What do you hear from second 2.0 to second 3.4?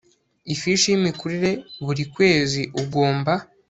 kwezi ugomba